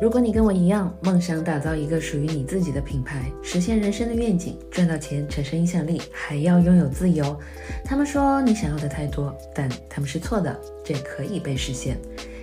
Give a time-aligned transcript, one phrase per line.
[0.00, 7.38] 如果你跟我一样，梦想打造一个属于你自己的品牌，实现人生的愿景，赚到钱，产生影响力，还要拥有自由。
[7.84, 11.98] 他们说你想要的太多，但他们是错的，这可以被实现。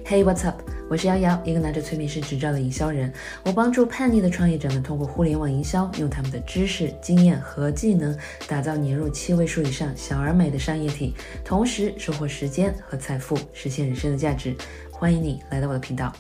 [0.06, 0.62] Hey, what's up？
[0.88, 3.12] 我是瑶瑶，一个拿着催眠师执照的营销人。
[3.44, 8.16] 我帮助叛逆的创业者们通过互联网营销，用他们的知识、经验和技能，
[8.48, 14.56] 打造年入七位数以上、小而美的商业体，同时收获时间和财富，实现人生的价值。
[14.92, 16.14] 欢迎你来到我的频道。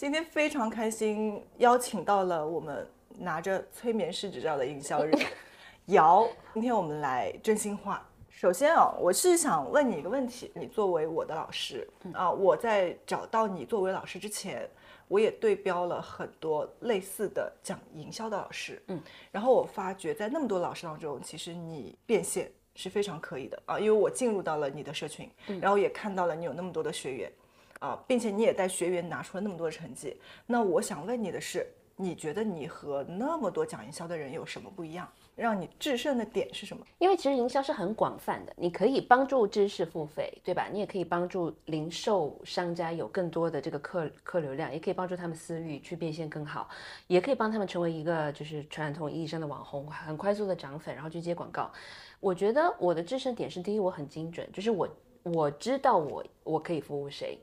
[0.00, 5.14] 今天非常开心，邀请到了我们拿着催眠师执照的营销人
[5.92, 6.26] 姚。
[6.54, 8.08] 今天我们来真心话。
[8.30, 14.66] 首先啊，我是想问你一个问题：你作为我的老师啊，我在找到你作为老师之前，
[15.06, 18.82] 我也对标了很多类似的讲营销的老师。
[18.86, 18.98] 嗯，
[19.30, 25.30] 然后我发觉在那么多老师当中，其实你变现是非常可以的啊，因为我进入到了你的社群，
[25.60, 27.30] 然后也看到了你有那么多的学员。
[27.80, 35.06] 啊，并且你也带学员拿出了那么多成绩，那我想问你的是，你觉得你和那么多讲营销的人有什么不一样？
[35.36, 36.84] 让你制胜的点是什么？
[36.98, 40.68] 因为其实营销是很广泛的，你可以帮助知识付费，对吧？
[40.70, 46.68] 你也可以帮助零售商家有更多的这个客客流量，也可以帮助他们私域去变现更好，
[47.06, 51.70] 也可以帮他们成为一个就是传统意义上的网红，很快速的涨粉，然后去接广告。
[52.18, 54.86] 我觉得我的制胜点是第一，我很精准，就是我
[55.22, 57.38] 我知道我我可以服务谁。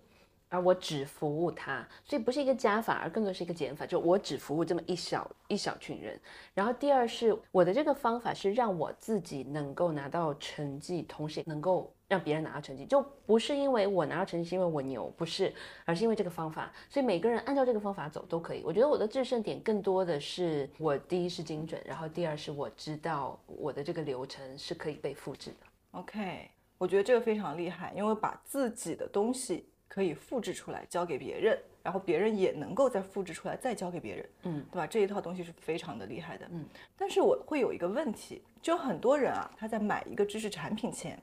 [0.49, 3.85] 而我只服务他，所以不是一个加法，而更多是一个减法。
[3.85, 6.17] 就我只服务这么一小一小群人。
[6.53, 12.85] 然后第二是我的这个方法是让我自己能够拿到成绩，同时也能够让别人拿到成绩。
[12.85, 15.53] 就不是因为我拿到成绩是因为我牛，不是，
[15.83, 16.71] 而是因为这个方法。
[16.89, 18.61] 所以每个人按照这个方法走都可以。
[18.63, 25.67] 我觉得我的制胜点更多的是我第一是精准，然后第二是我知道我的这个流程是可以被复制的。
[25.91, 29.67] OK，我觉得这个非常厉害，因为把自己的东西。
[29.87, 34.85] 可以复制出来交给别人，然后别人也能够再复制出来再交给别人，嗯，对吧？
[34.85, 36.65] 这一套东西是非常的厉害的，嗯。
[36.97, 41.17] 但是我会有一个问题，就很多人啊，他在买一个知识产品前，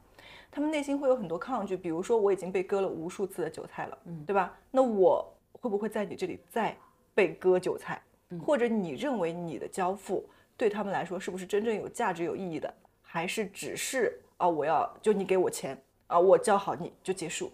[0.51, 4.57] 他们内心会有很多抗拒，比如说我已经被割了无数次的韭菜了，嗯，对吧？
[4.71, 6.77] 那我会不会在你这里再
[7.15, 8.03] 被割韭菜？
[8.43, 12.73] 或者你认为你的交付对他们来说是不是真正有价值有意义的？
[13.03, 17.53] 还是只是啊，我要就你给我钱啊，我教好你就结束？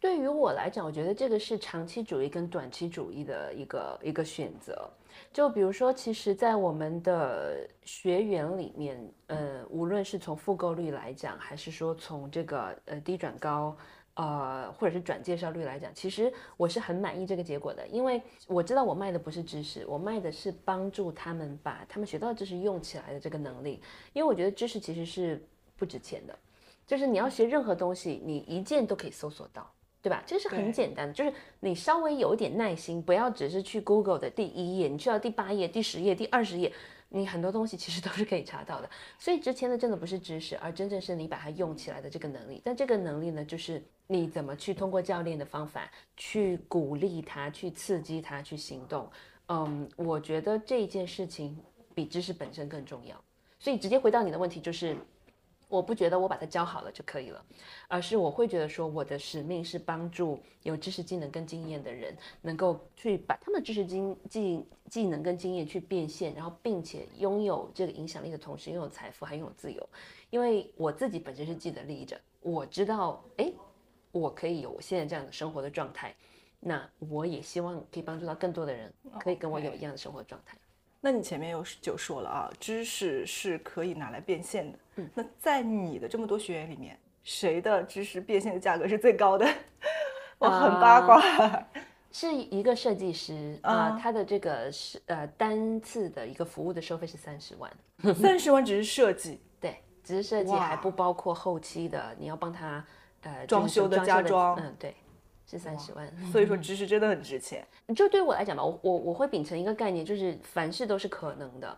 [0.00, 4.88] 对于我来讲，我觉得这个是长期主义跟短期主义的一个一个选择。
[5.30, 13.76] 就比如说，其实，在我们的学员里面，呃，无论是从复购率来讲，还是说从这个呃低转高，
[14.14, 23.82] 呃，或者是转介绍率来讲，其实我是很满意这个结果的，因为我知道我卖的不是知识，我卖的是帮助他们把他们学到的知识用起来的这个能力。
[24.14, 25.46] 因为我觉得知识其实是
[25.76, 26.38] 不值钱的，
[26.86, 29.70] 就是你要学任何东西，你一键都可以搜索到。
[30.02, 30.22] 对吧？
[30.26, 36.72] 这是很简单的，就是你稍微有一点耐心，不要只是去 Google 的第一页，你去到第八页、第十页、第二十页，
[37.10, 38.88] 你很多东西其实都是可以查到的。
[39.18, 42.62] 所以值钱的真的不是知识，而真正是你把它用起来的这个能力。
[42.64, 49.06] 但这个能力呢，就是你怎么去通过教练的方法去鼓励他、去刺激他去行动。
[49.48, 51.58] 嗯，我觉得这件事情
[51.94, 53.22] 比知识本身更重要。
[53.58, 54.96] 所以直接回到你的问题就是。
[55.70, 57.42] 我不觉得我把它教好了就可以了，
[57.86, 69.88] 而是我会觉得说我的使命是帮助有知识技能跟经验的人，能够去把他们的知识经技技能跟经验去变现，然后并且拥有这个影响力的同时拥有财富还拥有自由。
[70.28, 73.52] 因为我自己本身是既得利益者，我知道，哎，
[74.10, 76.12] 我可以有我现在这样的生活的状态，
[76.58, 80.58] 那我也希望可以帮助到更多的人，可以跟我有一样的生活状态。
[81.00, 84.78] 那你前面又就说了啊，知识是可以拿来变现的。
[84.96, 89.46] 嗯，那在你的这么多学员里面，谁的知识变现的价格是最高的？
[90.38, 91.20] 我很八卦。
[92.12, 97.70] 是一个设计师啊，他的这个是呃单次的一个服务的收费是三十万。
[98.14, 99.40] 三十万只是设计？
[99.60, 102.84] 对，只是设计，还不包括后期的你要帮他
[103.22, 104.56] 呃装修的家装。
[104.60, 104.94] 嗯，对。
[105.50, 107.66] 是三十万，所以说知识真的很值钱。
[107.96, 111.76] 就对我来讲吧，我我我会秉承一个概念，就是凡事都是可能的，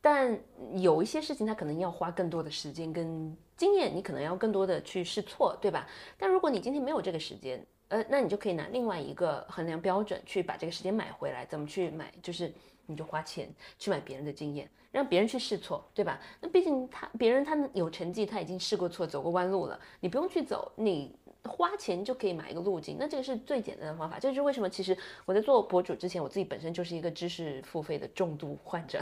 [0.00, 0.36] 但
[0.74, 5.86] 有一些事情它可能要花更多的时间跟经验，你可能要更多的去试错，对吧？
[6.18, 11.46] 但如果你今天没有这个时间，呃，那你就可以拿另外一个衡量标准去把这个时间买回来。
[11.46, 12.12] 怎么去买？
[12.20, 12.52] 就是
[12.86, 16.18] 你就花钱去买别人的经验，让别人去试错，对吧？
[16.40, 21.14] 那毕竟他别人他有成绩，他已经试过错，走过弯路了，你不用去走，你。
[21.48, 24.18] 花钱就可以买一个路径，那这个是最简单的方法。
[24.18, 28.98] 这就是为什么，其实我在做博主之前，我自己本身就是一个知识付费的重度患者。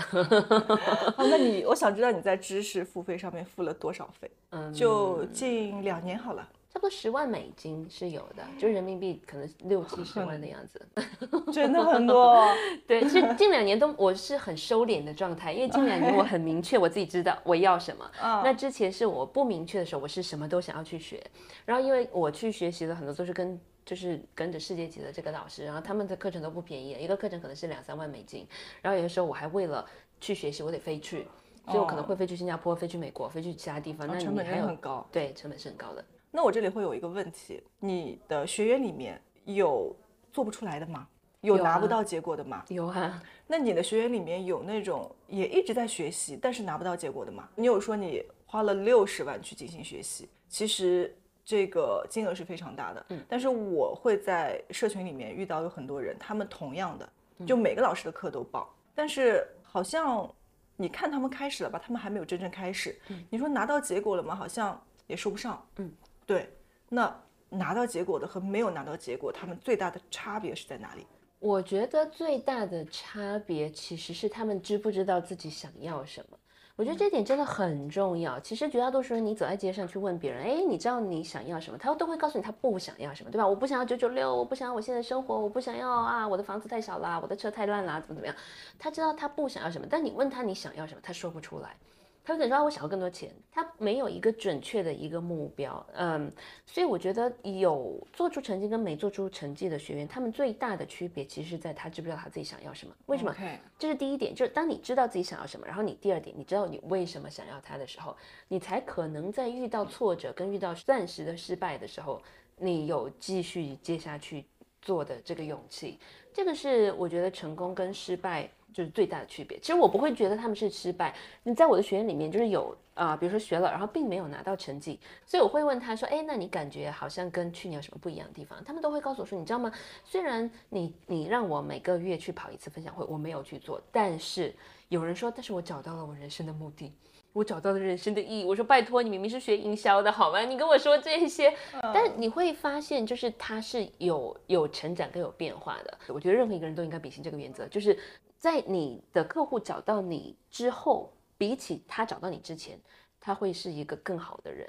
[1.16, 4.30] 那你，我想知道你在知识付费上面付了多少费？
[4.50, 6.48] 嗯，就近两年好了。
[6.72, 10.80] 差不多十万美金是有的，就人民币可能六七十万的样子。
[11.52, 12.48] 真的很多。
[12.88, 18.10] 对，其实近两年都我是很收敛的状态，因为近两年我很明确我自己知道我要什么。
[18.42, 21.22] 那之前是我不明确的时候，我是什么都想要去学。
[21.66, 28.46] 然后因为我去学习的很多都是跟就是跟着世界级的这个老师，然后他们的课程都不便宜，一个课程可能是两三万美金。
[28.80, 29.84] 然后有的时候我还为了
[30.22, 31.26] 去学习，我得飞去，
[31.66, 34.08] 所以我可能会飞去新加坡、飞去美国、飞去其他地方。
[34.08, 35.06] 那成本还有很高。
[35.12, 36.02] 对，成本是很高的。
[36.34, 39.94] 那我这里会有一个问题，你的学员里面有
[40.32, 41.06] 做不出来的吗？
[41.42, 42.64] 有拿不到结果的吗？
[42.68, 43.22] 有啊。
[43.46, 47.48] 那你的学员里面有那种也一直在学习，但是拿不到结果的吗？
[47.54, 51.14] 你有说你花了六十万去进行学习，其实
[51.44, 53.06] 这个金额是非常大的。
[53.10, 53.22] 嗯。
[53.28, 57.12] 但是我会在社群里面遇到有很多人，他们同样的，
[57.46, 60.32] 就每个老师的课都报，但是好像
[60.76, 62.98] 你看他们开始了吧，他们还没有真正开始。
[63.08, 63.22] 嗯。
[63.28, 64.34] 你说拿到结果了吗？
[64.34, 65.62] 好像也说不上。
[65.76, 65.92] 嗯。
[66.26, 66.48] 对，
[66.88, 67.14] 那
[67.48, 71.06] 拿到结果的和没有拿到结果，他们最大的差别是在哪里？
[71.38, 76.38] 我觉得最大的差别其实是他们知不知道自己想要什么。
[76.74, 78.40] 我觉得这点真的很重要。
[78.40, 81.76] 其实绝大多数人，你走在街上去问别人，哎，你知道你想要什么？
[81.76, 83.46] 他都会告诉你他不想要什么，对吧？
[83.46, 88.34] 我不想要九九六，我不想要我现在生活，我不想要啊，我的房子太小啦，我的车太乱啦，怎么怎么样？
[88.78, 91.76] 他知道他不想要什么，但你问他你想要什么，他说不出来。
[92.24, 96.32] 他可能说：“我想要更多钱。”他没有一个准确的一个目标，嗯，
[96.64, 102.94] 所以我觉得有做出成绩跟没做出成绩的学员，他们最大的区别其实是在他知不知道他自己想要什么。
[103.06, 103.34] 为什么？
[103.78, 108.16] 这是第一点，就是当你知道自己想要什么，然后你第二点，你知道你为什么想要它的时候，
[108.48, 112.22] 你才可能在遇到挫折跟遇到暂时的失败的时候，
[112.56, 114.44] 你有继续接下去
[114.80, 115.98] 做的这个勇气。
[116.32, 118.48] 这个是我觉得成功跟失败。
[118.72, 119.58] 就是最大的区别。
[119.58, 121.14] 其实我不会觉得他们是失败。
[121.42, 129.72] 你在我的学院里面，就是有啊，比如说学了，然后并没有拿到成绩，所以我会问他说：“哎，那你感觉好像跟去年有什么不一样的地方？”他们都会告诉我说：“你知道吗？
[130.04, 134.54] 虽然你你让我每个月去跑一次分享会，我没有去做，但是
[134.88, 136.92] 有人说，但是我找到了我人生的目的。”
[137.34, 138.44] 我找到了人生的意义。
[138.44, 140.40] 我说拜托你，明明是学营销的好吗？
[140.42, 145.98] 你跟我说这些，但你会发现，就是他是有有成长跟有变化的。
[146.08, 147.98] 我觉得任何一个人都应该秉行这个原则，就是
[148.42, 152.76] 在你的客户找到你之后，比起他找到你之前，
[153.20, 154.68] 他会是一个更好的人。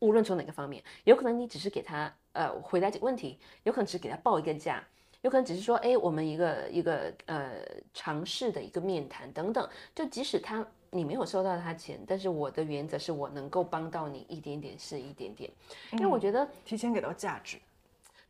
[0.00, 4.84] 无论从哪个方面，有可能你只是给他呃回答几个问题，有可能只是给他报一个价，
[5.22, 9.70] 有可能只是说哎我们一个一个呃尝试的一个面谈等等。
[9.94, 10.66] 就即使他。
[10.90, 15.50] 你没有收到他钱，但是我的原则是我能够帮到你一点点是一点点，
[15.90, 17.58] 因为我觉得提前给到价值。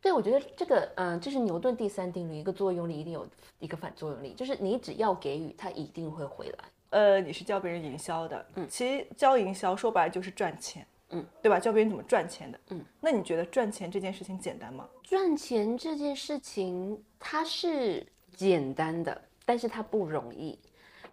[0.04, 3.26] 对，我觉得这个，嗯，就是牛顿第三定律，一个作用力一定有
[3.58, 6.64] 一个反作用力，就是你只要给予，它一定会回来。
[6.90, 11.58] 呃，你是教别人营销的，嗯，其实教营销说白了就是赚钱，嗯，对吧？
[11.58, 14.86] 教别人怎么赚钱的，嗯，那你觉得赚钱这件事情简单吗？
[15.02, 20.58] 赚钱这件事情它是简单的，但是它不容易。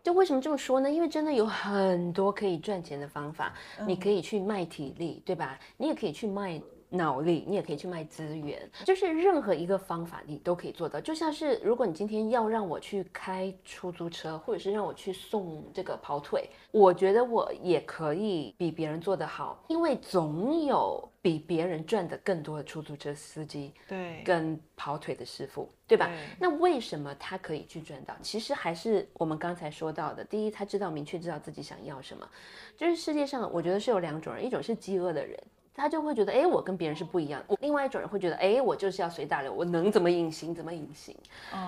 [0.04, 0.92] 就为什么这么说呢？
[0.92, 3.54] 因为真的有很多可以赚钱的方法，
[3.88, 5.58] 你可以去卖体力，对吧？
[5.78, 6.60] 你也可以去卖
[6.92, 11.02] 脑力，你也可以去卖资源，就是任何一个方法你都可以做到。
[11.02, 21.08] 就像是如果你今天要让我去开出租车，或者是让我去送这个跑腿，我觉得我也可以比别人做得好，因为总有。
[21.24, 26.10] 比别人赚的更多的出租车司机，对，跟跑腿的师傅，对吧？
[26.40, 28.16] 那为什么他可以去赚到？
[28.24, 32.28] 其实还是我们刚才说到的，第一，他知道明确知道自己想要什么。
[32.76, 35.40] 就是世界上，我觉得是有两种人，一种是饥饿的人，
[35.74, 41.16] 他就会觉得，哎，我跟别人是不一样；另外一种人会觉得，哎，我就是要随大流，我能怎么隐形怎么隐形，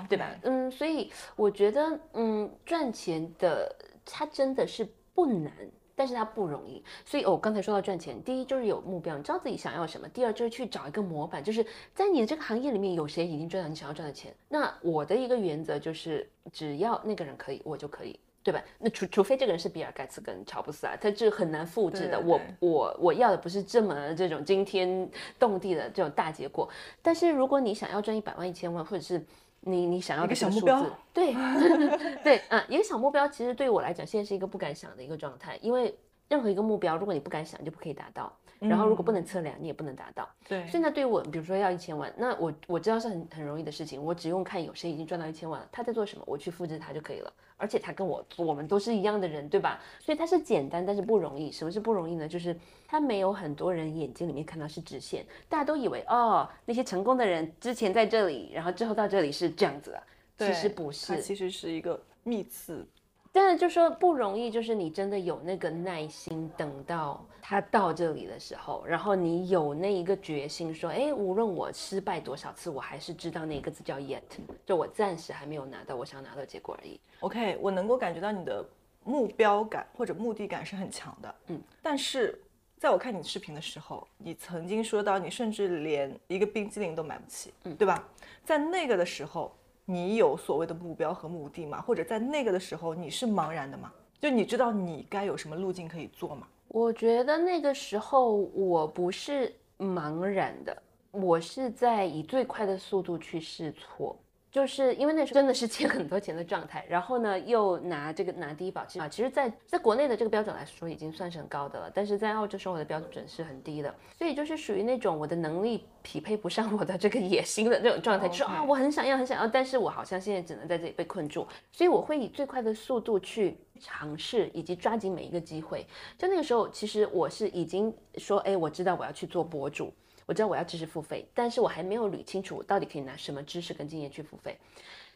[0.09, 0.29] 对吧？
[0.43, 5.51] 嗯，所以我觉得，嗯，赚钱的它真的是不难。
[5.95, 14.33] 但是它不容易，所以我刚才说到赚钱，第一就是有目标，你知道自己想要什么；第二就是去找一个模板，就是在你的这个行业里面有谁已经赚到你想要赚的钱。
[14.49, 18.61] 那我的一个原则就是，只要那个人可以，我就可以，对吧？
[18.77, 22.19] 那除除非这个人是比尔盖茨跟乔布斯啊，他这很难复制的。
[22.19, 25.09] 我我我要的不是这么这种惊天
[25.39, 26.67] 动地的这种大结果。
[27.01, 29.25] 但是如果你想要赚一百万、一千万，或者是
[29.61, 31.33] 你你想要一个小目标，对
[32.21, 35.97] 对，啊，一个小目标其实对于我来讲，现在是一个不敢想的一个状态，因为
[36.27, 38.31] 任何一个目标，如果你不敢想，你就不可以达到。
[38.69, 40.27] 然后如果不能测量，你也不能达到。
[40.47, 47.33] 对，所以那对于我，比如说要一千万，那我我知道是很很容易的事情，我只用看有谁已经赚到一千万了，他在做什么，我去复制他就可以了。
[47.55, 49.79] 而且他跟我我们都是一样的人，对吧？
[49.99, 51.51] 所以他是简单，但是不容易。
[51.51, 52.27] 什么是不容易呢？
[52.27, 52.53] 就是
[52.87, 59.91] 他没有很多人眼睛里面看到是直线，大家都以为哦，那些成功的人之前在这里，然后之后到这里是这样子
[60.37, 62.85] 的，其实不是，其实是一个密次。
[63.35, 74.21] 但是就说不容易，就是你真的有那个耐心，等到他到这里的时候，然后你有那一个决心，说，哎，无论我失败多少次，我还是知道那个字叫 yet，
[74.63, 76.99] 就我暂时还没有拿到我想要拿到的结果而已。
[77.21, 78.63] OK，我能够感觉到你的
[79.03, 82.39] 目标感或者目的感是很强的，嗯，但是
[82.77, 88.07] 在我看你视频的时候，你曾经说到你甚至连一个冰激凌都买不起，嗯，对吧？
[88.45, 89.51] 在那个的时候，
[89.85, 91.81] 你有所谓的目标和目的吗？
[91.81, 93.91] 或者在那个的时候，你是茫然的吗？
[94.19, 96.47] 就你知道你该有什么路径可以做吗？
[96.69, 104.17] 我觉得那个时候我不是茫然的，我是在以最快的速度去试错。
[104.53, 125.83] 就是因为那时候真的是欠很多钱的状态，然后呢又拿这个拿低保，啊，其实在在国内的这个标准来说已经算是很高的了，但是在澳洲生活的标准是很低的，所以就是属于那种我的能力匹配不上我的这个野心的那种状态，就是啊我很想要很想要，但是我好像现在只能在这里被困住，所以我会以最快的速度去尝试以及抓紧每一个机会。
[126.15, 129.91] 就那个时候，其实我是已经说，哎，我知道我要去做博主。
[130.25, 134.57] 我知道我要知识付费，但是我还没有捋清楚我到底可以拿什么知识跟经验去付费，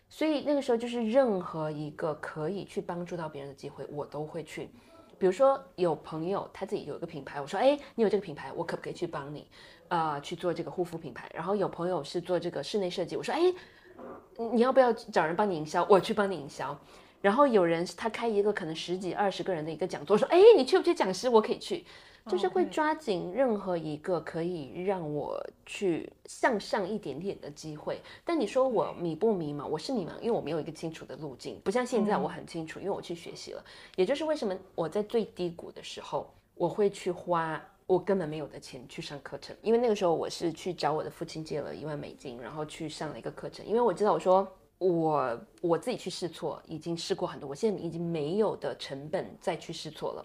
[0.09, 4.69] 所以那个时候就是任何一个可以去帮助到别人的机会，我都会去。
[5.19, 9.47] 比如说有朋友他自己有一个品牌，我说，哎，你有这个品牌，我可不可以去帮你，
[9.87, 11.27] 呃，去做这个护肤品牌？
[11.33, 13.41] 然后有朋友是做这个室内设计，我说，哎，
[14.53, 15.83] 你要不要找人帮你营销？
[15.89, 16.79] 我去帮你营销。
[17.19, 21.27] 然后有人他开一个可能十几二十个人的一个讲座，说，哎，你去不去讲师？
[21.27, 21.83] 我可以去。
[22.27, 28.01] 就是会抓紧任何一个可以让我去向上一点点的机会。
[28.25, 29.65] 但你说我迷不迷茫？
[29.65, 33.63] 我是迷茫，因为我没有一个清楚的路径，不像现在我很清楚，因为我去学习了。
[33.95, 44.47] 也就是为什么我在最低谷的时候，我会去花我根本没有的钱去上课程，因为那个时候我是去找我的父亲借了一万美金，然后去上了一个课程，因为我知道我说。
[44.79, 50.23] 我我自己去试错，已经试过很多，我现在已经没有的成本再去试错了。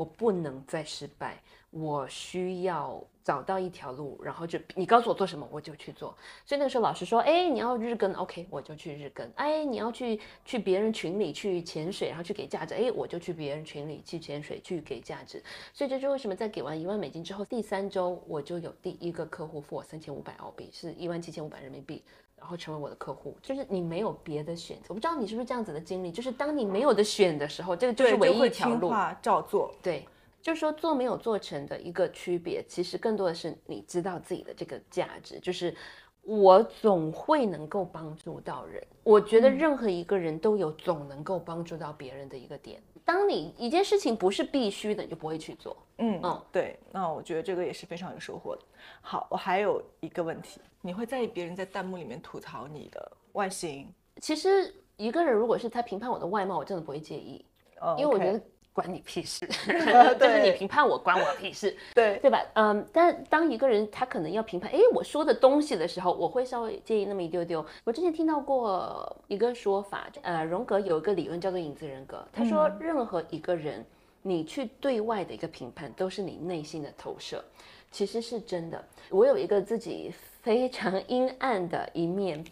[0.00, 1.38] 我不能再失败，
[1.68, 6.16] 我需要找到一条路，然后就你告诉我做什么，我就去做。
[6.46, 9.30] 所以那个时候老师说，哎，你要日更，OK，我就去日更。
[9.34, 15.42] 哎，你要去去别人群里去潜水，然后去给价值，哎，我就去别人群里去潜水去给价值。
[15.74, 22.02] 所以这就是为什么在给完一万美金之后，第三周我就有第一个客户付我三千五百澳币，是一万七千五百人民币。
[22.40, 24.86] 然后成为我的客户，就是你没有别的选择。
[24.88, 28.90] 我不知道你是不是这样子的经历，就是当你没有的选的时候，这个就是唯一一条路。
[29.20, 29.72] 照做。
[29.82, 30.08] 对，
[30.40, 35.76] 就是说做没有做成的一个区别，其实更多的是你知道自己的这个价值，就是
[36.22, 38.82] 我总会能够帮助到人。
[39.04, 42.82] 我觉得任何一个人都有总能够帮助到别人的一个点。
[43.10, 45.76] 当你一件事情不是必须的，你就不会去做。
[45.98, 48.62] 嗯嗯，对，那我觉得这个也是非常有收获的。
[49.00, 53.92] 好，我还有一个问题，你会在意别人在弹幕里面吐槽你的外形？
[54.20, 57.44] 其实一个人如果是他评判我的外貌，我真的不会介意，
[57.80, 58.40] 哦因为我觉得
[58.72, 59.46] 关你屁事，
[60.18, 62.40] 就是你评判我关我屁事， 对对吧？
[62.54, 67.64] 嗯，但当一个人他可能要评判，哎，我说的东西的时候，我会稍微介意那么一丢丢。
[67.84, 73.84] 我之前听到过一个说法，呃，荣格有一个理论叫做影子人格，他说嗯任何一个人，
[74.22, 77.44] 你去对外的一个评判，都是你内心的投射。
[77.90, 80.12] 其实是真的，我有一个自己
[80.42, 82.44] 非常阴暗的一面，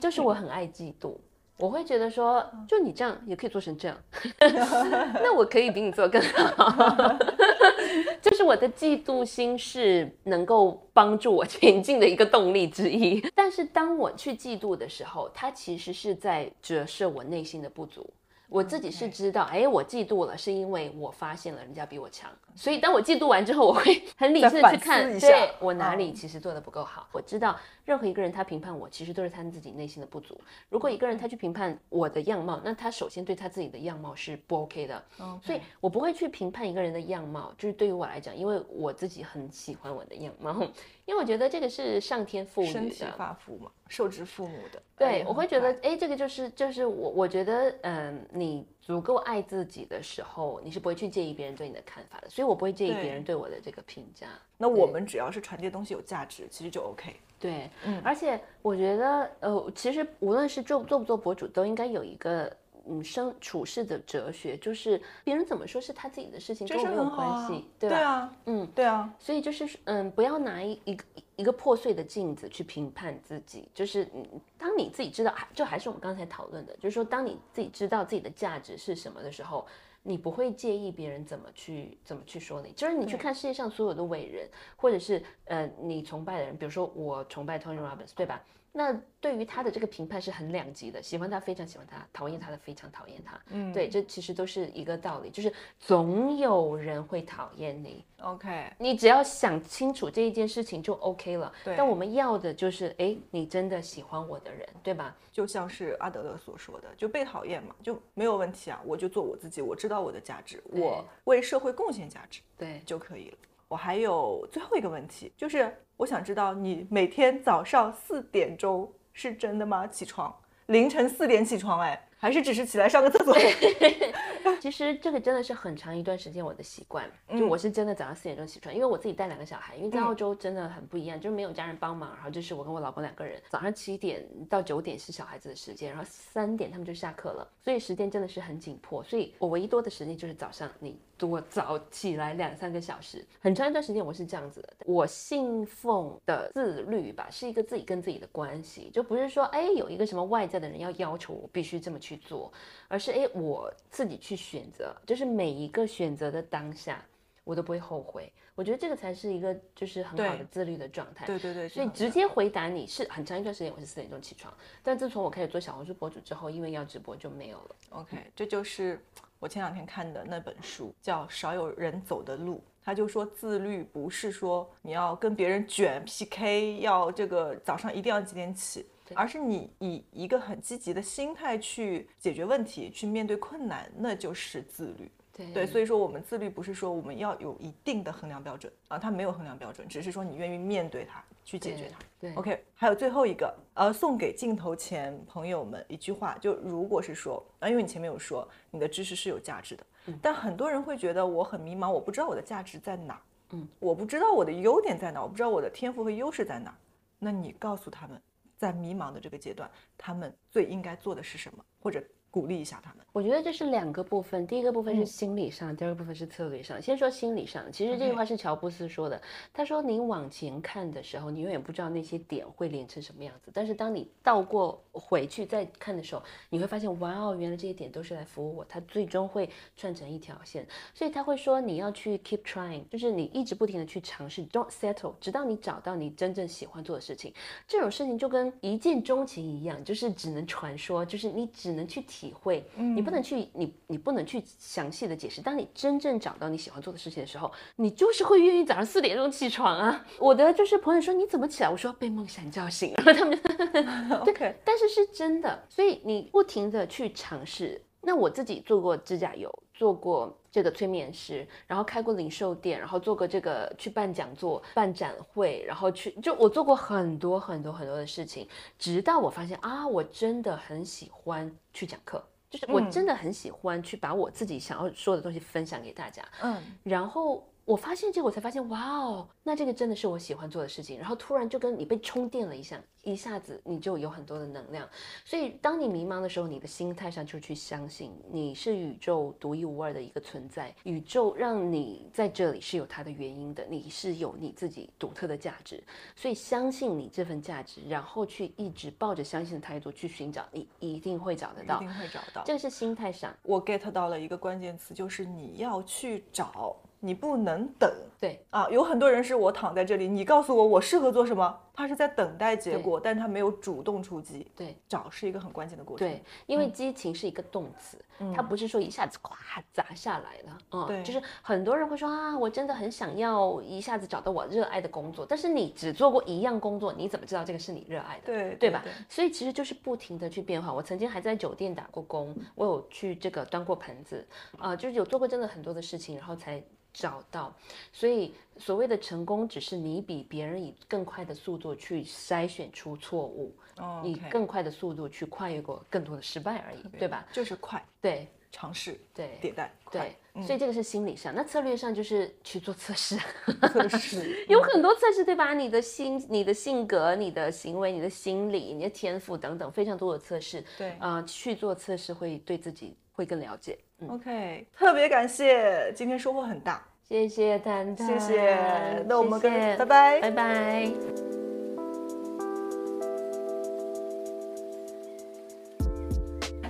[0.00, 1.14] 就是我很爱嫉妒。
[1.62, 3.96] 我会觉得说，就你这样也可以做成这样
[5.22, 6.20] 那我可以比你做得更
[6.56, 7.16] 好。
[8.20, 13.24] 就是我的嫉妒心是能够帮助我前进的一个动力之一。
[13.32, 18.10] 但是当我去嫉妒的时候，它其实是在折射我内心的不足。
[18.52, 27.08] 我自己是知道，哎，我嫉妒了，是因为我发现了人家比我强，所以当我嫉妒完之后，我会 很理智的去看，一下对我哪里嗯其实做的不够好。
[27.12, 30.38] 我知道任何一个人他评判我，其实都是他自己内心的不足。
[30.68, 35.02] 如果一个人他去评判我的样貌，那他首先对他自己的样貌是不 OK 的，
[35.42, 37.54] 所以我不会去评判一个人的样貌。
[37.56, 40.62] 就是对于我来讲，因为我自己很喜欢我的样貌，
[41.04, 43.12] 因为我觉得这个是上天赋予身体的。
[43.12, 44.82] 发肤嘛，受之父母的。
[44.96, 54.28] 对，哎我会觉得很，哎，这个就是就是我我觉得，嗯，你足够爱自己的时候，你是不会去介意别人对你的看法的，所以我不会介意别人对我的这个评价。
[54.56, 57.16] 那我们只要是传递的东西有价值，其实就 OK。
[57.38, 62.56] 对，嗯而且我觉得，呃，其实无论是做做不做博主，都应该有一个
[62.88, 67.66] 嗯生处事的哲学，就是别人怎么说是他自己的事情，跟我没有关系，吧？
[67.78, 71.04] 对啊，嗯，对啊，所以就是嗯，不要拿一一个
[71.36, 73.68] 一个破碎的镜子去评判自己。
[73.74, 74.24] 就是嗯，
[74.58, 79.66] 当你自己知道，还就还是我们刚才讨论的，就是说，当你自己知道自己的价值是什么的时候，
[80.02, 82.72] 你不会介意别人怎么去怎么去说你。
[82.72, 88.42] 就是你去看世界上所有的伟人，或者是呃你崇拜的人，比如说我崇拜 Tony Robbins，对吧？
[88.74, 93.38] 那对于他的这个评判是很两极的，喜欢他非常喜欢他，讨厌他的非常讨厌他。
[93.50, 98.02] 嗯，对，这其实都是一个道理，就是总有人会讨厌你。
[98.22, 101.52] OK，你只要想清楚这一件事情就 OK 了。
[101.62, 105.14] 对但我们要的就是，哎，你真的喜欢我的人，对吧？
[105.30, 113.36] 就像是阿德勒所说的，就被讨厌嘛，就没有问题啊，我就做我自己，我知道我的价值，我为社会贡献价值对，就可以了。
[113.72, 119.86] 我还有最后一个问题，就是我想知道你每天早上四点钟是真的吗？
[119.86, 120.30] 起床，
[120.66, 123.34] 凌晨四点起床，哎，还是只是起来上个厕所？
[124.60, 144.68] 其实这个真的是很长一段时间我的习惯，嗯就我是真的早上四点钟起床，因为我自己带两个小孩，因为在澳洲真的很不一样，就是没有家人帮忙，然后就是我跟我老公两个人，早上七点到九点是小孩子的时间，然后三点他们就下课了，所以时间真的是很紧迫，所以我唯一多的时间就是早上你多早起来两三个小时，很长一段时间我是这样子的。
[144.86, 152.52] 我信奉的自律吧，是一个自己跟自己的关系，就不是说哎有一个什么外在的人要要求我必须这么去做，
[152.88, 157.00] 而是哎我自己去选择，就是每一个选择的当下，
[157.44, 158.32] 我都不会后悔。
[158.54, 161.26] 我觉得这个才是一个就是很好的自律的状态。
[161.26, 167.76] 对对对，所以直接回答你是很长一段时间我是四点钟起床，但自从我开始做小红书博主之后，因为要直播就没有了。
[167.90, 169.02] OK，这就是
[169.38, 172.56] 我前两天看的那本书，叫《少有人走的路》。
[172.84, 178.84] 他就说，自律不是说你要跟别人卷 PK，要这个早上一定要几点起，
[179.14, 185.08] 而是你以一个很积极的心态去解决问题，去面对困难，那就是自律。
[185.36, 185.52] 对。
[185.52, 191.98] 对，所以说我们自律不是说我们要有一定的衡量标准啊，它没有衡量标准，只是说你愿意面对它，去解决它。
[192.20, 199.84] 对 OK，还有最后一个，呃，送给镜头前朋友们一句话，就如果是说，啊，因为你前面有说你的知识是有价值的，
[200.20, 203.20] 但很多人会觉得我很迷茫，我不知道我的价值在哪，
[203.50, 206.76] 嗯，我不知道我的优点在哪，我不知道我的天赋和优势在哪，
[207.18, 208.20] 那你告诉他们，
[208.56, 213.04] 在迷茫的这个阶段，他们最应该做的是什么，或者鼓励一下他们。
[213.12, 216.80] 我觉得这是两个部分，第一个部分是嗯心理上，第二个部分是策略上。
[216.80, 219.20] 先说心理上，其实这句话是乔布斯说的。
[219.52, 230.66] 他说：“你往前看的时候，你永远不知道那些点会连成什么样子，但是当你倒过回去再看的时候，你会发现，哇哦，原来这些点都是来服务我，它最终会串成一条线。
[230.94, 237.30] 所以他会说，你要去 keep trying，就是你一直不停的去尝试，don't settle，直到你找到你真正喜欢做的事情。
[237.68, 245.40] 这种事情就跟一见钟情一样，就是只能传说，就是你只能去体会，你不能去你你不能去详细的解释。
[245.40, 250.04] 当你真正找到你喜欢做的事情的时候，你就是会愿意早上四点钟起床啊。
[250.18, 257.80] 我的就是朋友说你怎么起来，我说被梦想叫醒，然后他们就 OK，但是是真的，所以你不停的去尝试。
[258.02, 272.90] 那我自己做过指甲油，做过这个催眠师，然后开过零售店，然后做过这个去办讲座、办展会，然后去就我做过很多很多很多的事情，直到我发现啊，我真的很喜欢去讲课，就是我嗯。
[272.90, 276.22] 真的很喜欢去把我自己想要说的东西分享给大家。
[276.42, 280.98] 嗯，然后我发现这个，我才发现，哇哦，那这个真的是我喜欢做的事情。
[280.98, 284.88] 然后突然就跟你被充电了一下，一下子你就有很多的能量。
[285.24, 295.82] 所以当你迷茫的时候，你的心态上就去相信你是宇宙独一无二的一个存在，宇宙让你在这里是有它的原因的，你是有你自己独特的价值。
[296.16, 301.76] 所以相信你这份价值，然后去一直抱着相信的态度去寻找，你一定会找得到。
[301.76, 302.42] 一定会找到。
[302.44, 308.68] 这个是心态上，我 get 到了一个关键词，就是你要去找，你不能等对啊。
[308.70, 314.46] 有很多人是我躺在这里，你告诉我我适合做什么，他是在等待结果，但他没有主动出击。
[314.54, 314.76] 对。
[314.88, 316.06] 找是一个很关键的过程。
[316.06, 317.96] 对，因为激情是一个动词，
[318.34, 320.58] 它不是说一下子咵砸下来了。
[320.72, 328.26] 嗯，对就是很多人会说啊，我真的很想要一下子找到我热爱的工作，但是你只做过一样工作，你怎么知道这个是你热爱的？
[328.26, 328.84] 对对吧？
[329.08, 330.72] 所以其实就是不停的去变化。
[330.72, 334.26] 我曾经还在酒店打过工，我有去这个端过盆子，
[334.58, 337.54] 啊、就是有做过真的很多的事情，然后才找到。
[337.92, 347.26] 所以所谓的成功，只是你比别人以更快的速度去筛选出错误，哦以更快的速度去跨越过更多的失败而已，对吧？
[347.32, 351.34] 就是快对尝试对迭代，对快，所以这个是心理上。
[351.34, 353.18] 那策略上就是去做测试。
[353.72, 355.54] 测试 有很多测试，对吧？
[355.54, 360.62] 你的心、你的性格、你的行为、你的心理、你的天赋等等，非常多的测试。
[360.76, 363.78] 对啊、去做测试会对自己会更了解。
[364.00, 369.04] 嗯，OK，特别感谢，今天收获很大，谢谢丹丹，谢谢。
[369.06, 370.90] 那我们跟拜拜，拜拜。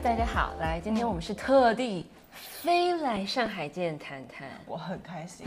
[0.03, 4.49] 大家好，来，今天我们是特地飞来上海见谈谈。
[4.67, 5.47] 我很开心。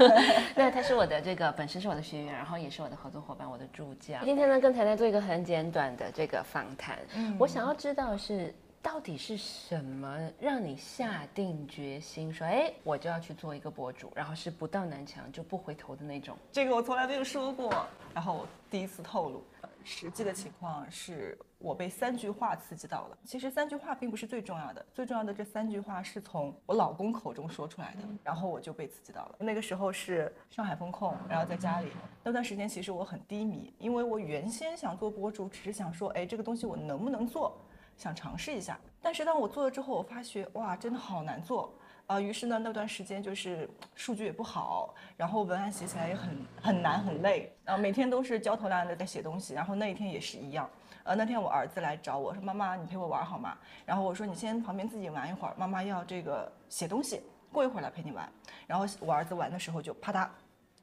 [0.56, 4.14] 那他是我的这个本身是我的学员，然后也是我的合作伙伴，我的助教。
[4.24, 6.98] 今天呢，跟谈谈做一个很简短的这个访谈。
[7.14, 16.36] 嗯，我想要知道是到底是什么让你下定决心说，哎，我就要去做一个博主，然后是不到南墙就不回头的那种。
[16.50, 19.44] 这个我从来没有说过，然后我第一次透露。
[19.82, 23.16] 实际的情况是我被三句话刺激到了。
[23.24, 29.36] 其实三句话并不是最重要的，最重要的这三句话是从我老公口中说出来的，然后我就被刺激到了。
[29.38, 31.88] 那个时候是上海封控，然后在家里
[32.22, 37.58] 那段时间，其实我很低迷，因为我原先想做博主，只是想说，哎，这个东西我能不能做，
[38.00, 38.80] 想尝试一下。
[39.02, 41.72] 但是当我做了之后，我发觉，哇，真的好难做。
[42.06, 50.68] 啊，于是呢，那段时间就是数据也不好，然后文案写起来也很很难很累，然后每天都是焦头烂额的在写东西，然后那一天也是一样。
[51.04, 58.28] 呃，那天我儿子来找我说：“妈妈，你陪我玩好吗？”然后我说：“你先旁边自己玩一会儿，妈妈要这个写东西，过一会儿来陪你玩。”
[58.66, 60.28] 然后我儿子玩的时候就啪嗒，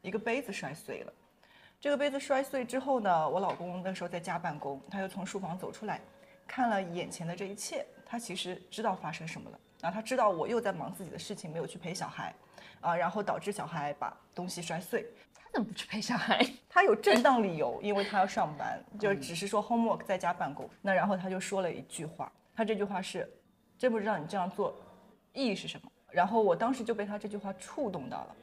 [0.01, 1.13] 一个杯子摔碎了。
[1.79, 6.01] 这个杯子摔碎之后呢，我老公那时候在家办公，他又从书房走出来，
[6.47, 9.59] 看了眼前的这一切，他其实知道发生什么了。
[9.81, 12.33] 然后他知道我又在忙自己的事情，没有去陪小孩，
[12.81, 15.05] 啊，然后导致小孩把东西摔碎。
[15.35, 16.43] 他怎么不去陪小孩？
[16.67, 20.67] 他有正当理由，因为他要上班，就只是说 homework 在家办公。
[20.81, 23.29] 那然后他就说了一句话，他这句话是，
[23.77, 24.75] 真不知道你这样做
[25.33, 25.91] 意义是什么。
[26.09, 28.35] 然后我当时就被他这句话触动到了，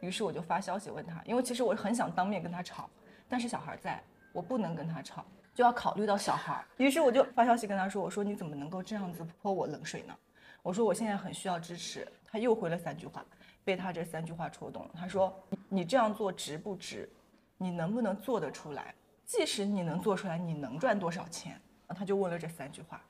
[0.00, 2.90] 于是我就发消息问他，因为其实我很想当面跟他吵，
[3.28, 5.24] 但是小孩在，我不能跟他吵，
[5.56, 6.62] 就要考虑到小孩。
[6.76, 10.14] 于是我就发消息跟他说，我说你怎么能够这样子泼我冷水呢？
[10.62, 13.24] 我说我现在很需要支持，他又回了三句话，
[13.64, 14.90] 被他这三句话戳动了。
[14.94, 15.34] 他说
[15.70, 17.08] ：“你这样做值不值？
[17.56, 18.94] 你能不能做得出来？
[19.24, 23.02] 即使你能做出来，你能赚多少钱？”，他就问了这三句话。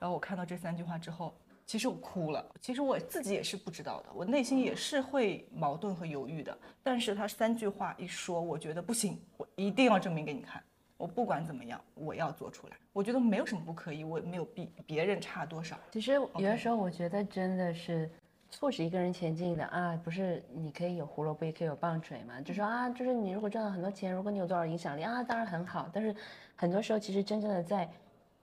[0.00, 1.32] 然后我看到这三句话之后，
[1.64, 2.44] 其实我哭了。
[2.60, 6.58] 其实我自己也是不知道的，我内心也是会矛盾和犹豫的。
[6.82, 10.60] 但是他三句话一说，我觉得不行，我一定要证明给你看。
[11.02, 12.76] 我不管怎么样，我要做出来。
[12.92, 15.76] 我觉得没有什么不可以，我也没有比别人差多少。
[15.90, 18.08] 其实有的时候，我觉得真的是
[18.50, 22.40] 促使一个人前进的啊，不是你可以有胡萝卜，也可以有棒槌嘛。
[22.40, 25.90] 就说啊，就是你如果赚了很多钱，如果你有多少影响力啊，当然很好。
[25.92, 26.14] 但是
[26.54, 27.90] 很多时候，其实真正的在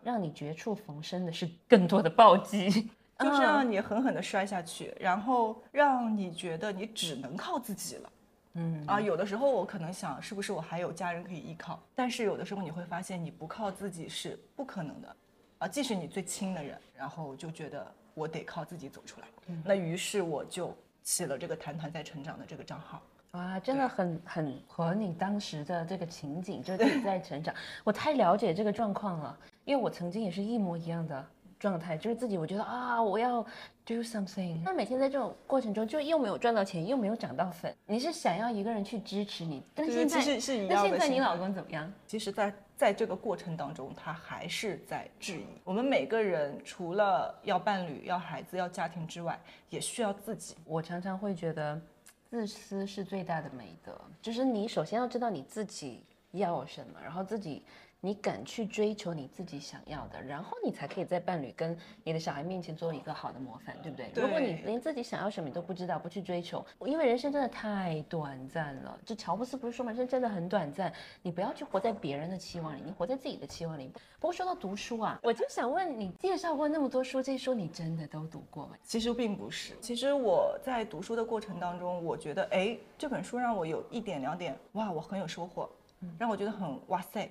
[0.04, 2.69] 让你绝处逢生的是更多的暴击，
[3.19, 8.12] 就是让你狠狠的摔下去，然后让你觉得你只能靠自己了。
[8.53, 11.81] 嗯啊，有的时候我可能想，是不是我还有家人可以依靠？
[11.93, 15.15] 但是有的时候你会发现，你不靠自己是不可能的，
[15.59, 19.27] 啊，即使你最亲的人，然后就觉得我得靠自己走出来。
[19.63, 23.01] 那于是我就起了这个“谈谈在成长”的这个账号。
[23.33, 27.53] 哇，真的很很和你当时的这个情景，就 是你在成长。
[27.83, 31.27] 我太了解这个状况了，因为我曾经也是一模一样的。
[31.60, 33.43] 状态就是自己，我觉得啊，我要
[33.86, 34.62] do something。
[34.63, 37.76] 那每天在这种过程中，就又没有赚到钱，又没有涨到粉。
[37.86, 40.76] 你是想要一个人去支持你，但是现在是一样的。
[40.76, 41.91] 那现在你老公怎么样？
[42.08, 45.45] 其实，在在这个过程当中，他还是在质疑。
[45.65, 49.38] 我们每个人除了要伴侣、要孩子、要家庭之外，
[49.69, 50.56] 也需要自己。
[50.63, 51.80] 我常常会觉得，
[52.30, 54.00] 自私是最大的美德。
[54.22, 57.65] 就是你首先要知道你自己要什么，然后自己。
[58.01, 64.09] 你敢去追求你自己想要的，然后你才可以在伴侣跟你的小孩面前做一个好的模范，对不对？
[64.15, 68.97] 如果你连自己想要什么你都不知道，不去追求，因为人生真的太短暂了。
[69.05, 73.91] 就乔布斯不是说嘛，人生真的很短暂，你不要去活在别人的期望里，你活在自己的期望里。
[74.17, 78.77] 不过说到读书啊，我就想问你，介绍过那么多书，这些书你真的都读过吗？
[78.81, 85.69] 其实并不是，其实我在读书的过程当中，我觉得，哎，这本书让我有一点两点，哇，我很有收获，
[86.17, 87.29] 让我觉得很哇塞。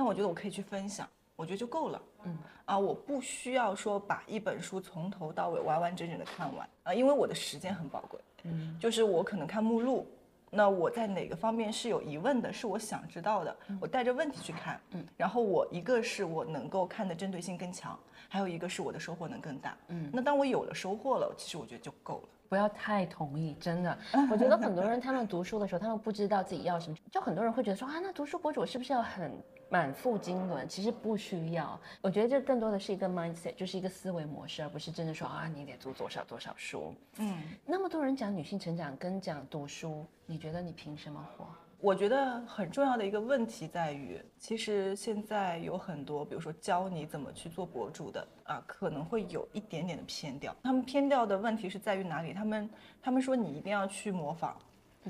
[0.00, 2.02] 让我觉得我可以去分享，我觉得就够了。
[2.24, 8.18] 嗯啊，我不需要说把一本书从头到尾完完整整的看完啊，因为我的时间很宝贵。
[8.44, 10.06] 嗯，就是我可能看目录，
[10.48, 14.80] 那我在哪个方面是有疑问的，是我想知道的，我带着问题去看。
[14.92, 19.76] 嗯，然后我一个是我能够看的针对性更强，还有一个是我的收获能更大。
[19.88, 22.28] 嗯，那当我有了收获了，其实我觉得就够了。
[22.48, 23.98] 不要太同意，真的。
[24.30, 29.30] 我觉得很多人他们读书的时候，他们不知道自己要什么，就很多人会觉得说啊，那读书博主是不是要很？
[29.70, 31.80] 满腹经纶，其实不需要。
[32.02, 36.92] 我觉得这更多的是一个 mindset，就是一个思维模式，而不是真的说啊，你得读多少多少书。
[37.18, 41.46] 嗯，那么多人讲女性成长跟讲读书，你觉得你凭什么活？
[41.80, 50.54] 我觉得很重要的一个问题在于，其实现在有很多，比如说教你怎么去做博主的啊，可能会有一点点的偏调。
[50.62, 52.34] 他们偏调的问题是在于哪里？
[52.34, 52.68] 他们
[53.00, 54.56] 他们说你一定要去模仿，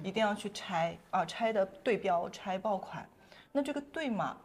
[0.04, 3.08] 一定要去拆啊，拆的对标，拆爆款。
[3.50, 4.36] 那这个对吗？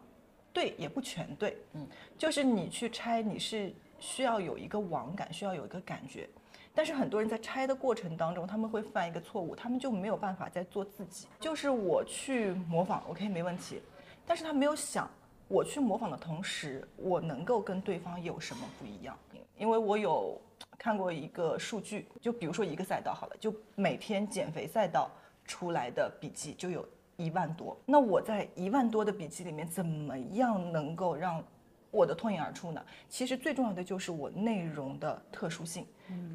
[0.56, 6.26] 对也不全对，嗯，就是你去拆，你是需要有一个网感，需要有一个感觉。
[6.74, 11.26] 但是很多人在拆的过程当中，他们会犯一个错误，他们就没有办法再做自己。
[11.38, 13.82] 就是我去模仿，OK 没问题，
[14.26, 15.06] 但是他没有想，
[15.46, 19.14] 我去模仿的同时，我能够跟对方有什么不一样？
[19.58, 20.40] 因为我有
[20.78, 25.10] 看过一个数据，就比如说一个赛道好了，就每天减肥赛道
[25.44, 31.42] 出来的笔记就有一万多，那我在一万多的笔记里面，怎么样能够让？
[31.92, 32.84] 我的脱颖而出呢？
[33.08, 35.86] 其实最重要的就是我内容的特殊性，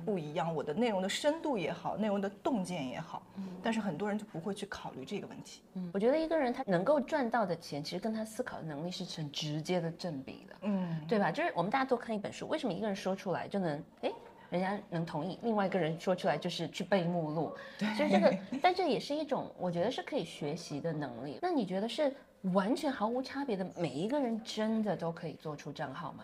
[0.04, 0.56] 不一样。
[0.56, 3.22] 我的内容的深度也好，内容的洞见也好，
[3.62, 5.62] 但是很多人就不会去考虑这个问题。
[5.94, 11.32] 我觉得一个人他能够赚到的钱，其实跟他思考的能力是成直接的正比的，嗯，对吧？
[11.32, 14.12] 就是我们大家都看一本书，为什么一个人说出来就能，哎，
[14.52, 21.40] 人家能同意，另外一个人说出来就是去背目录，对，就是这个，但这也是一种我觉得是可以学习的能力。
[21.42, 22.14] 那你觉得是？
[22.56, 26.24] 完全毫无差别的每一个人真的都可以做出账号吗？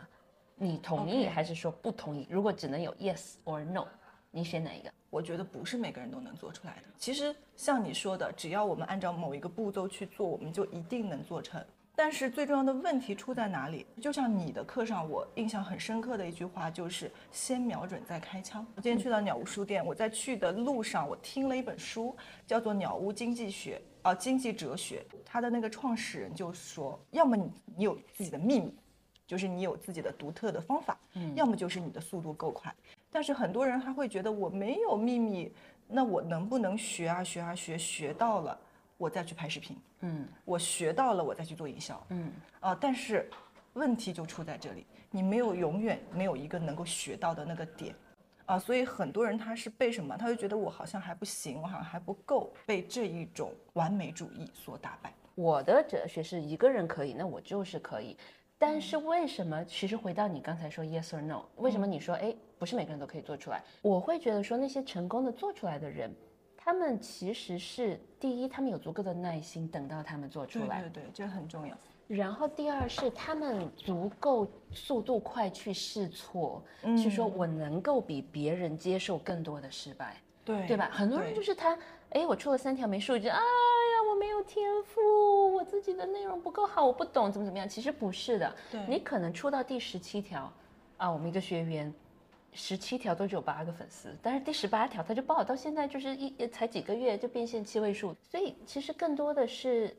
[0.55, 2.25] 你同意还是说不同意？
[2.27, 3.85] 如果只能有 yes or no，
[4.31, 4.91] 你选哪一个？
[5.11, 6.83] 我觉得不是每个人都能做出来的。
[6.97, 11.63] 其实像你说的，只要我们按照某一个步骤去做，我们就一定能做成。
[11.99, 13.83] 但是最重要的问题出在哪里？
[13.99, 18.63] 就像你的课上，我印象很深刻的一句话就是“先瞄准再开枪”。
[18.77, 25.03] 我今天去到鸟屋书店，我在去的路上，我听了一本书，叫做《鸟屋经济学》啊，经济哲学。
[25.25, 28.75] 它的那个创始人就说：要么你你有自己的秘密，
[29.25, 30.93] 就是你有自己的独特的方法；
[31.33, 32.71] 要么就是你的速度够快。
[33.11, 35.51] 但是很多人还会觉得我没有秘密，
[35.87, 38.55] 那我能不能学啊学啊学，学到了？
[38.97, 43.29] 我再去拍视频，嗯，我学到了，我再去做营销，嗯，啊，但是
[43.73, 47.95] 问题就出在这里，你没有永远没有一个能够学到的那个点，
[48.47, 50.17] 啊，所以很多人他是被什么？
[50.17, 55.13] 他就觉得我好像还不行，我好像还不够，被这一种完美主义所打败。
[55.35, 58.17] 我的哲学是一个人可以，那我就是可以。
[58.57, 59.63] 但是为什么？
[59.65, 63.61] 其实回到你刚才说 yes or no，为什么你说哎，不是每个人都可以做出来？
[63.83, 66.11] 我会觉得说那些成功的做出来的人。
[66.67, 71.73] 他们其实是第一，他们有足够的耐心等到他们做出来，对对对，这很重要。
[72.09, 76.61] 然后第二是他们足够速度快去试错，
[77.01, 80.89] 去说我能够比别人接受更多的失败，对对吧？
[80.91, 87.67] 很多人就是他，哎，我出了三条没数据，哎呀，我没有天赋，我自己的内容不够好，我不懂怎么怎么样。
[87.67, 88.53] 其实不是的，
[88.89, 90.51] 你可能出到第十七条，
[90.97, 91.93] 啊，我们一个学员。
[92.53, 99.95] 十七条都只有八个粉丝，但是第十八条他就爆，到现在就是一才几个月就变现七位数，所以其实更多的是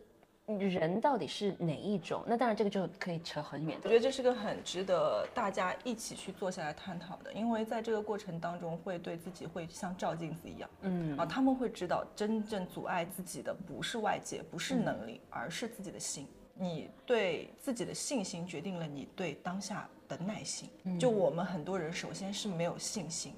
[0.46, 2.24] 人到底是哪一种？
[2.26, 3.78] 那当然这个就可以扯很远。
[3.84, 16.26] 我觉得这是个很值得大家一起去坐下来探讨的，因为在这个过程当中会对自己会像照镜子一样，嗯啊，他们会知道真正阻碍自己的不是外界，不是能力，而是自己的心。
[16.58, 19.88] 你对自己的信心决定了你对当下。
[20.08, 23.34] 的耐心，就我们很多人首先是没有信心，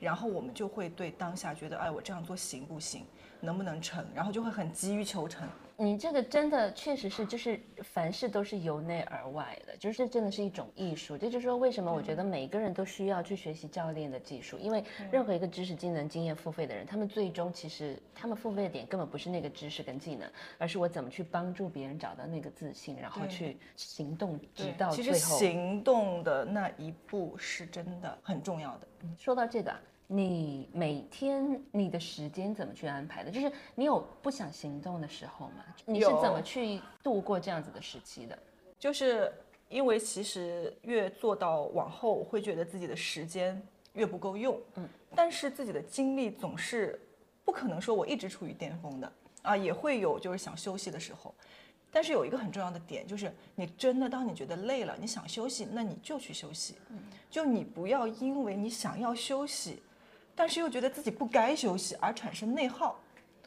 [0.00, 3.04] 然后我们就会对当下觉得，哎，我这样做行不行，
[3.38, 5.46] 能不能成，然后就会很急于求成。
[5.78, 11.18] 你这个真的确实是，就是凡事都是由内而外的，就是这真的是一种艺术。
[11.18, 24.96] 这就是说，为什么我觉得每一个人都需要去学习教练的技术，因为任何一个知识、技能、经验付费的人，他们最终其实他们付费的点根本不是那个知识跟技能，而是我怎么去帮助别人找到那个自信，然后去行动，直到最后。
[24.96, 28.88] 其实行动的那一步是真的很重要的。
[29.18, 29.74] 说到这个。
[30.08, 33.30] 你每天你的时间怎么去安排的？
[33.30, 35.64] 就是你有不想行动的时候吗？
[35.84, 38.38] 你是怎么去度过这样子的时期的？
[38.78, 39.32] 就是
[39.68, 43.60] 因为其实越做到往后，会觉得自己的时间
[43.94, 47.00] 越不够用，嗯，但是自己的精力总是
[47.44, 51.34] 不可能说我一直处于巅峰的啊，也会有就是想休息的时候。
[51.90, 56.98] 但是有一个很重要的点，就是你真的当你觉得累了，你想休息，那你就去休息，嗯，
[57.30, 59.82] 就你不要因为你想要休息。
[60.36, 62.96] 但是又觉得自己不该休息而产生内耗，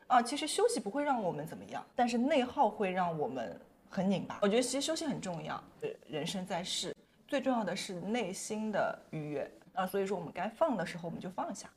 [0.08, 4.39] 啊，其实休息不会让我们怎么样，但是内耗会让我们很拧巴。
[4.41, 5.63] 我觉得其实休息很重要，
[6.08, 6.93] 人生在世
[7.28, 11.69] 最重要的是内心的愉悦啊，所以说我们该放的时候我们就放下。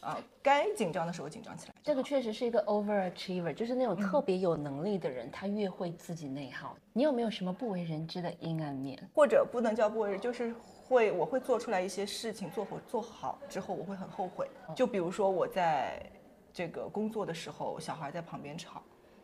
[0.00, 1.74] 啊，该紧张的时候紧张起来。
[1.82, 6.76] 这个确实是一个 overachiever，就是那种特别有能力的人，他越会自己内耗。
[6.92, 8.96] 你有没有什么不为人知的阴暗面？
[9.12, 10.54] 或者不能叫不为人，就是
[10.88, 14.48] 会我会做出来一些事情，做好做好之后我会很后悔。
[14.74, 16.02] 就比如说我在
[16.50, 18.82] 这个工作的时候，小孩在旁边吵，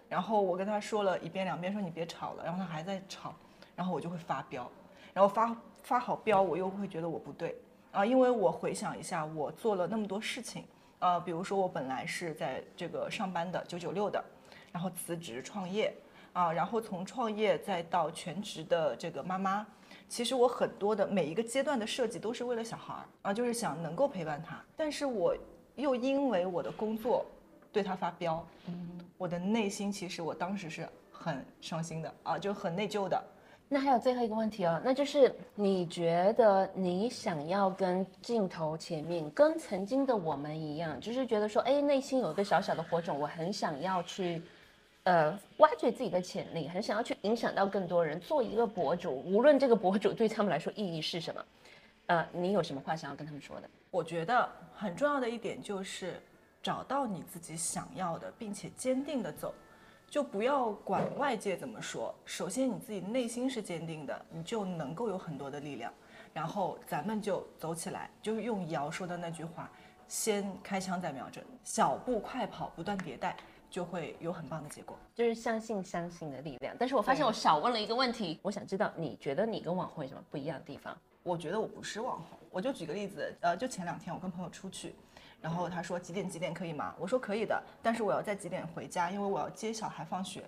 [0.08, 3.34] 然后我跟他说了一遍两遍，说你别吵了，然后他还在吵，
[3.74, 4.70] 然后我就会发飙，
[5.14, 7.58] 然后发发好飙，我又会觉得我不对。
[7.92, 10.64] 啊，因为我回想一下，我做了那么多事情，
[10.98, 14.22] 呃，比如说我本来是在这个上班的九九六的，
[14.70, 15.94] 然后辞职创业，
[16.32, 19.64] 啊，然后从创业再到全职的这个妈妈，
[20.08, 24.62] 其实我很多的每一个阶段的设计都是为了小孩儿啊，就是想能够陪伴他。
[24.76, 25.36] 但是我
[25.74, 27.26] 又因为我的工作
[27.72, 33.20] 对他发飙，嗯，我的内心其实我当时是很伤心的啊，就很内疚的。
[33.68, 44.42] 那还有最后一个问题哦，那就是你觉得你想要跟镜头前面跟曾经的我们一样，就是觉得说，哎，内心有一个小小的火种，我很想要去。
[45.04, 51.44] 呃，挖掘自己的潜力，很想要去影响到更多人，做一个博主，无论这个博主对他们来说意义是什么，
[52.06, 53.68] 呃，你有什么话想要跟他们说的？
[53.90, 56.20] 我觉得很重要的一点就是
[56.62, 59.54] 找到你自己想要的，并且坚定的走，
[60.08, 62.14] 就不要管外界怎么说。
[62.24, 65.92] 首先你自己内心是坚定的，你就能够有很多的力量。
[66.32, 69.70] 然后咱们就走起来，就是用瑶说的那句话：
[70.08, 73.36] 先开枪再瞄准，小步快跑，不断迭代。
[73.74, 76.76] 就会有很棒的结果，就是相信相信的力量。
[76.78, 80.96] 但是我发现我少问了一个问题，我想知道你觉得你跟网红有什么不一样的地方？
[81.24, 84.94] 我觉得我不是网红，我就举个例子，呃，就前两天我跟朋友出去，
[85.42, 86.94] 然后他说几点几点可以吗？
[87.00, 90.44] 我说可以的，但是我要在几点回家，因为我要接小孩放学。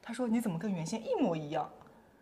[0.00, 1.68] 他说你怎么跟原先一模一样？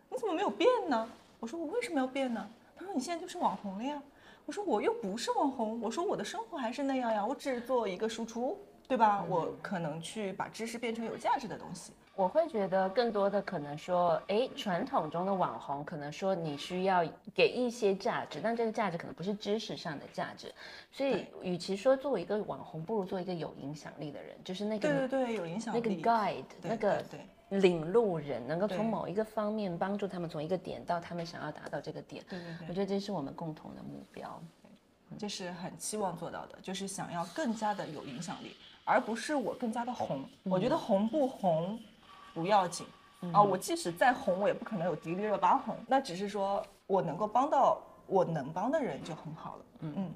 [0.09, 1.09] 你怎么没有变呢？
[1.39, 2.45] 我说我为什么要变呢？
[2.77, 4.03] 他说你现在就是网红了呀。
[4.47, 8.59] 我说我又不是网红，我说我的生活还是那样呀，我只做一个输出。
[8.91, 9.25] 对吧？
[9.29, 11.93] 我可能去把知识变成有价值的东西。
[12.17, 20.53] 我会觉得更多的可能说，哎，传统中的网红可能说你需要给一些价值，但这个价值可能不是知识上的价值。
[20.91, 27.05] 所以，与其说作为一个网红，不如做一个有影响力的人，就是那个对对对，有影响力那个 guide，那个
[27.51, 32.25] 领路人，能够从某一个方面帮助他们从一个点到他们想要达到这个点。
[32.29, 34.43] 对对对，我觉得这是我们共同的目标。
[35.19, 38.55] 这是很期望做到的，就是想要更加的有影响力。
[38.85, 41.79] 而不是我更加的红，我觉得红不红
[42.35, 42.87] 不要紧
[43.33, 49.65] 啊，我即使再红，我也不可能有迪丽热巴红，那只是说我能够帮到我能帮的人就很好了。
[49.81, 49.95] 嗯。
[49.97, 50.15] 嗯。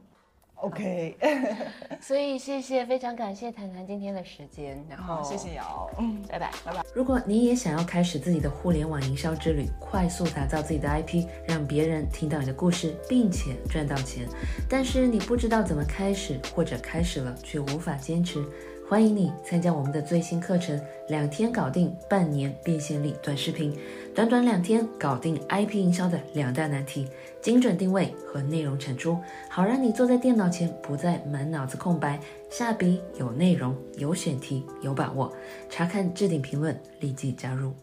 [0.56, 1.14] OK，
[2.00, 6.50] 所以谢谢，非常感谢谈谈今天的时间，然后谢谢瑶，嗯，拜拜。
[6.64, 6.82] 拜拜。
[6.94, 14.26] 如果你也想要开始自己的互联网营销之旅，快速打造自己的 IP，让别人听到你的故事，并且赚到钱，
[14.68, 18.42] 但是你不知道怎么开始，或者开始了却无法坚持。
[18.86, 23.74] 欢迎你参加我们的最新课程，两天搞定半年变现力短视频，
[24.14, 27.08] 短短两天搞定 IP 营销的两大难题：
[27.44, 29.18] 精准定位和内容产出，
[29.50, 35.30] 好让你坐在电脑前不再满脑子空白，下笔有内容、有选题、有把握。
[35.68, 37.74] 查看置顶评论，立即加入。